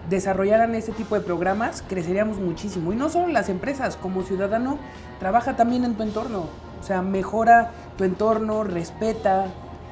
desarrollaran 0.10 0.76
ese 0.76 0.92
tipo 0.92 1.16
de 1.16 1.22
programas, 1.22 1.84
creceríamos 1.88 2.38
muchísimo. 2.38 2.94
Y 2.94 2.96
no 2.96 3.10
solo 3.10 3.28
las 3.28 3.50
empresas, 3.50 3.98
como 3.98 4.24
ciudadano, 4.24 4.78
trabaja 5.20 5.56
también 5.56 5.84
en 5.84 5.96
tu 5.96 6.04
entorno. 6.04 6.46
O 6.80 6.84
sea, 6.84 7.02
mejora 7.02 7.72
tu 7.98 8.04
entorno, 8.04 8.64
respeta, 8.64 9.48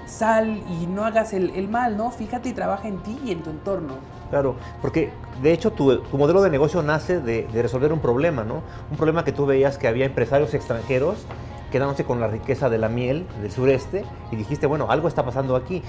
sal 0.05 0.61
y 0.81 0.85
no 0.87 1.05
hagas 1.05 1.33
el, 1.33 1.51
el 1.51 1.67
mal, 1.67 1.97
¿no? 1.97 2.11
Fíjate 2.11 2.49
y 2.49 2.53
trabaja 2.53 2.87
en 2.87 2.97
ti 2.99 3.17
y 3.25 3.31
en 3.31 3.41
tu 3.41 3.49
entorno. 3.49 3.95
Claro, 4.29 4.55
porque 4.81 5.11
de 5.41 5.53
hecho 5.53 5.71
tu, 5.71 5.99
tu 5.99 6.17
modelo 6.17 6.41
de 6.41 6.49
negocio 6.49 6.81
nace 6.81 7.19
de, 7.19 7.47
de 7.51 7.61
resolver 7.61 7.93
un 7.93 7.99
problema, 7.99 8.43
¿no? 8.43 8.61
Un 8.89 8.97
problema 8.97 9.23
que 9.23 9.31
tú 9.31 9.45
veías 9.45 9.77
que 9.77 9.87
había 9.87 10.05
empresarios 10.05 10.53
extranjeros 10.53 11.25
quedándose 11.73 12.03
con 12.03 12.19
la 12.19 12.27
riqueza 12.27 12.69
de 12.69 12.77
la 12.77 12.87
miel 12.87 13.25
del 13.41 13.51
sureste 13.51 14.05
y 14.31 14.35
dijiste, 14.35 14.67
bueno, 14.67 14.91
algo 14.91 15.07
está 15.07 15.25
pasando 15.25 15.55
aquí 15.55 15.81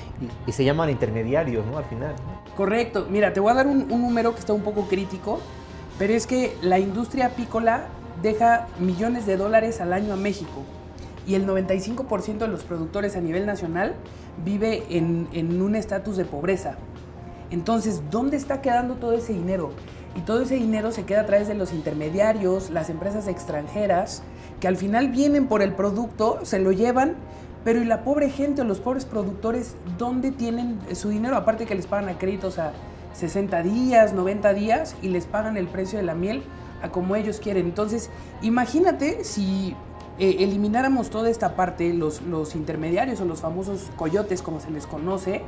y, 0.47 0.51
se 0.51 0.65
llaman 0.65 0.89
intermediarios, 0.89 1.67
¿no? 1.67 1.77
Al 1.77 1.85
final. 1.85 2.15
Correcto. 2.57 3.07
Mira, 3.11 3.35
te 3.35 3.41
voy 3.41 3.51
a 3.51 3.55
dar 3.55 3.67
un, 3.67 3.93
un 3.93 4.01
número 4.01 4.33
que 4.33 4.41
está 4.41 4.55
un 4.55 4.63
poco 4.63 4.89
crítico, 4.89 5.41
pero 5.99 6.15
es 6.15 6.27
que 6.27 6.57
la 6.63 6.79
industria 6.79 7.27
apícola 7.27 7.89
deja 8.23 8.67
millones 8.79 9.27
de 9.27 9.37
dólares 9.37 9.83
al 9.83 9.93
año 9.93 10.15
a 10.15 10.17
México 10.17 10.63
y 11.27 11.35
el 11.35 11.47
95% 11.47 12.39
de 12.39 12.49
los 12.49 12.65
productores 12.65 13.15
a 13.15 13.21
nivel 13.21 13.45
nacional 13.45 13.95
vive 14.43 14.85
en, 14.89 15.29
en 15.35 15.61
un 15.61 15.77
estatus 15.77 16.17
de 16.17 16.25
pobreza. 16.25 16.79
Entonces, 17.51 18.01
¿dónde 18.11 18.39
está 18.39 18.63
quedando 18.63 18.95
todo 18.95 19.13
ese 19.13 19.35
dinero? 19.35 19.73
Y 20.15 20.21
todo 20.21 20.43
ese 20.43 20.55
dinero 20.55 20.93
se 20.93 21.05
queda 21.05 21.23
a 21.23 21.27
través 21.27 21.49
de 21.49 21.55
los 21.55 21.73
intermediarios, 21.73 22.71
las 22.71 22.89
empresas 22.91 23.27
extranjeras, 23.27 24.23
que 24.61 24.69
al 24.69 24.77
final 24.77 25.09
vienen 25.09 25.47
por 25.47 25.63
el 25.63 25.75
producto, 25.75 26.41
se 26.45 26.59
lo 26.59 26.73
llevan, 26.73 27.17
pero 27.65 27.81
¿y 27.81 27.85
la 27.85 28.05
pobre 28.05 28.31
gente 28.31 28.63
o 28.63 28.65
los 28.65 28.81
pobres 28.81 29.07
productores 29.07 29.75
dónde 29.99 30.31
tienen 30.31 30.79
su 30.95 31.09
dinero? 31.09 31.37
Aparte 31.37 31.67
que 31.67 31.75
les 31.75 31.87
pagan 31.87 32.15
créditos 32.17 32.59
a 32.59 32.73
60 33.15 33.63
días, 33.63 34.13
90 34.13 34.53
días 34.55 34.97
y 35.03 35.09
les 35.09 35.27
pagan 35.27 35.57
el 35.57 35.67
precio 35.67 35.99
de 35.99 36.05
la 36.05 36.15
miel 36.15 36.43
a 36.83 36.91
como 36.91 37.17
ellos 37.17 37.39
quieren. 37.39 37.65
Entonces, 37.67 38.11
imagínate 38.43 39.25
si 39.25 39.75
eh, 40.19 40.37
elimináramos 40.41 41.11
toda 41.11 41.31
esta 41.31 41.57
parte, 41.57 41.93
los, 41.95 42.23
los 42.23 42.55
intermediarios 42.55 43.21
o 43.21 43.25
los 43.25 43.41
famosos 43.41 43.91
coyotes 43.97 44.43
como 44.43 44.61
se 44.61 44.71
les 44.71 44.87
conoce, 44.87 45.43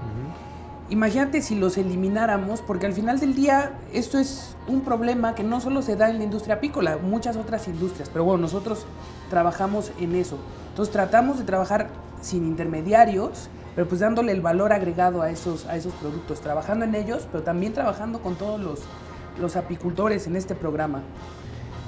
Imagínate 0.88 1.42
si 1.42 1.56
los 1.56 1.78
elimináramos, 1.78 2.60
porque 2.60 2.86
al 2.86 2.92
final 2.92 3.18
del 3.18 3.34
día 3.34 3.72
esto 3.92 4.18
es 4.18 4.56
un 4.68 4.82
problema 4.82 5.34
que 5.34 5.42
no 5.42 5.60
solo 5.60 5.82
se 5.82 5.96
da 5.96 6.10
en 6.10 6.18
la 6.18 6.24
industria 6.24 6.56
apícola, 6.56 6.96
muchas 7.02 7.36
otras 7.36 7.66
industrias, 7.66 8.08
pero 8.08 8.24
bueno, 8.24 8.42
nosotros 8.42 8.86
trabajamos 9.28 9.90
en 9.98 10.14
eso. 10.14 10.38
Entonces 10.68 10.92
tratamos 10.92 11.38
de 11.38 11.44
trabajar 11.44 11.88
sin 12.20 12.46
intermediarios, 12.46 13.48
pero 13.74 13.88
pues 13.88 14.00
dándole 14.00 14.30
el 14.30 14.40
valor 14.40 14.72
agregado 14.72 15.22
a 15.22 15.30
esos, 15.30 15.66
a 15.66 15.76
esos 15.76 15.92
productos, 15.94 16.40
trabajando 16.40 16.84
en 16.84 16.94
ellos, 16.94 17.26
pero 17.32 17.42
también 17.42 17.72
trabajando 17.72 18.20
con 18.20 18.36
todos 18.36 18.60
los, 18.60 18.80
los 19.40 19.56
apicultores 19.56 20.28
en 20.28 20.36
este 20.36 20.54
programa. 20.54 21.02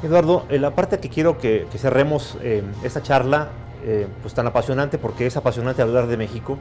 Eduardo, 0.03 0.45
eh, 0.49 0.59
la 0.59 0.75
parte 0.75 0.99
que 0.99 1.09
quiero 1.09 1.39
que, 1.39 1.69
que 1.71 1.79
cerremos 1.79 2.37
eh, 2.43 2.65
esta 2.83 3.01
charla, 3.03 3.49
eh, 3.85 4.09
pues 4.23 4.35
tan 4.35 4.47
apasionante, 4.49 4.99
porque 4.99 5.27
es 5.27 5.37
apasionante 5.37 5.83
hablar 5.83 6.09
de 6.09 6.17
México, 6.17 6.59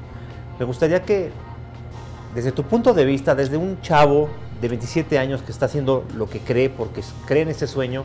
me 0.60 0.66
gustaría 0.66 1.02
que, 1.02 1.32
desde 2.38 2.52
tu 2.52 2.62
punto 2.62 2.94
de 2.94 3.04
vista, 3.04 3.34
desde 3.34 3.58
un 3.58 3.82
chavo 3.82 4.30
de 4.62 4.68
27 4.68 5.18
años 5.18 5.42
que 5.42 5.52
está 5.52 5.66
haciendo 5.66 6.06
lo 6.16 6.30
que 6.30 6.38
cree, 6.38 6.70
porque 6.70 7.02
cree 7.26 7.42
en 7.42 7.50
ese 7.50 7.66
sueño, 7.66 8.04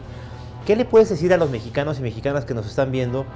¿qué 0.64 0.74
le 0.74 0.86
puedes 0.86 1.10
decir 1.10 1.34
a 1.34 1.36
los 1.36 1.50
mexicanos 1.50 1.98
y 1.98 2.02
mexicanas 2.02 2.46
que 2.46 2.54
nos 2.54 2.66
están 2.66 2.90
viendo? 2.90 3.26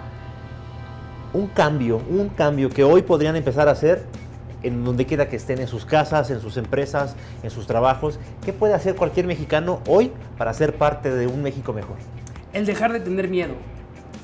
Un 1.35 1.49
cambio, 1.49 2.00
un 2.09 2.31
cambio 2.31 2.71
que 2.71 2.83
hoy 2.83 3.03
podrían 3.03 3.37
empezar 3.37 3.69
a 3.69 3.73
hacer 3.73 4.07
en 4.62 4.87
donde 4.87 5.05
quiera 5.05 5.29
que 5.29 5.37
estén, 5.37 5.61
en 5.61 5.69
sus 5.69 5.85
casas, 5.85 6.31
en 6.31 6.41
sus 6.41 6.57
empresas, 6.57 7.15
en 7.43 7.50
sus 7.50 7.67
trabajos. 7.67 8.19
¿Qué 8.43 8.55
puede 8.55 8.73
hacer 8.73 8.97
cualquier 8.97 9.26
mexicano 9.26 9.81
hoy 9.87 10.12
para 10.38 10.55
ser 10.55 10.79
parte 10.79 11.11
de 11.11 11.26
un 11.26 11.43
México 11.43 11.75
mejor? 11.75 11.97
El 12.55 12.65
dejar 12.65 12.95
de 12.95 13.00
tener 13.00 13.29
miedo. 13.29 13.53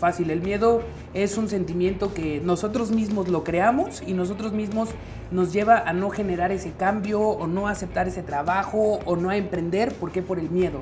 Fácil, 0.02 0.32
el 0.32 0.42
miedo 0.42 0.82
es 1.14 1.38
un 1.38 1.48
sentimiento 1.48 2.12
que 2.12 2.40
nosotros 2.40 2.90
mismos 2.90 3.28
lo 3.28 3.44
creamos 3.44 4.02
y 4.04 4.14
nosotros 4.14 4.52
mismos 4.52 4.88
nos 5.30 5.52
lleva 5.52 5.78
a 5.78 5.92
no 5.92 6.10
generar 6.10 6.50
ese 6.50 6.72
cambio 6.72 7.20
o 7.20 7.46
no 7.46 7.68
aceptar 7.68 8.08
ese 8.08 8.24
trabajo 8.24 8.98
o 9.04 9.14
no 9.14 9.30
a 9.30 9.36
emprender. 9.36 9.94
¿Por 9.94 10.10
qué? 10.10 10.20
Por 10.20 10.40
el 10.40 10.50
miedo. 10.50 10.80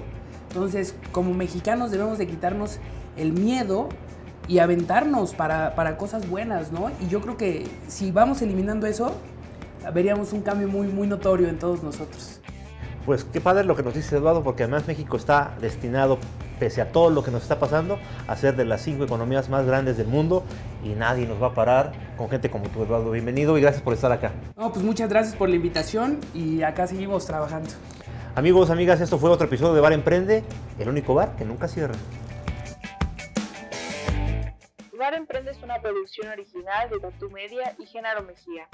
Entonces, 0.49 0.95
como 1.13 1.35
mexicanos 1.35 1.91
debemos 1.91 2.17
de 2.17 2.27
quitarnos 2.29 2.79
el 3.19 3.35
miedo 3.35 3.91
y 4.49 4.61
aventarnos 4.61 5.35
para, 5.35 5.75
para 5.75 5.99
cosas 5.99 6.27
buenas, 6.27 6.73
¿no? 6.73 6.91
Y 7.03 7.09
yo 7.09 7.21
creo 7.21 7.37
que 7.37 7.69
si 7.89 8.13
vamos 8.13 8.41
eliminando 8.41 8.87
eso, 8.87 9.13
veríamos 9.93 10.33
un 10.33 10.41
cambio 10.41 10.67
muy, 10.67 10.87
muy 10.87 11.07
notorio 11.07 11.51
en 11.51 11.59
todos 11.59 11.83
nosotros. 11.83 12.41
Pues 13.05 13.25
qué 13.25 13.43
padre 13.43 13.65
lo 13.65 13.77
que 13.77 13.83
nos 13.83 13.93
dice 13.93 14.17
Eduardo, 14.17 14.43
porque 14.43 14.63
además 14.63 14.87
México 14.87 15.19
está 15.19 15.55
destinado, 15.61 16.17
pese 16.61 16.83
a 16.83 16.93
todo 16.93 17.11
lo 17.11 17.25
que 17.25 17.33
nos 17.33 17.43
está 17.43 17.59
pasando, 17.59 17.99
a 18.29 18.37
ser 18.37 18.55
de 18.55 18.67
las 18.67 18.83
cinco 18.83 19.03
economías 19.03 19.49
más 19.49 19.67
grandes 19.67 19.97
del 19.97 20.07
mundo 20.07 20.45
y 20.85 20.91
nadie 20.91 21.27
nos 21.27 21.43
va 21.43 21.49
a 21.49 21.55
parar 21.55 21.93
con 22.17 22.29
gente 22.29 22.51
como 22.51 22.69
tú, 22.69 22.85
Eduardo. 22.85 23.11
Bienvenido 23.11 23.57
y 23.59 23.63
gracias 23.63 23.83
por 23.83 23.95
estar 23.95 24.13
acá. 24.13 24.31
No, 24.57 24.71
pues 24.71 24.85
muchas 24.85 25.09
gracias 25.09 25.35
por 25.35 25.49
la 25.49 25.57
invitación 25.57 26.21
y 26.35 26.63
acá 26.63 26.87
seguimos 26.87 27.27
trabajando. 27.27 27.71
Amigos, 28.37 28.71
amigas, 28.71 29.01
esto 29.01 29.19
fue 29.19 29.31
otro 29.31 29.47
episodio 29.47 29.75
de 29.75 29.81
Bar 29.81 29.93
Emprende, 29.93 30.45
el 30.79 30.89
único 30.89 31.15
bar 31.15 31.35
que 31.35 31.45
nunca 31.45 31.67
cierra. 31.67 31.95
Bar 34.97 35.15
Emprende 35.15 35.51
es 35.51 35.63
una 35.63 35.81
producción 35.81 36.29
original 36.29 36.91
de 36.91 37.01
Tatu 37.01 37.31
Media 37.31 37.75
y 37.79 37.87
Genaro 37.87 38.23
Mejía. 38.23 38.69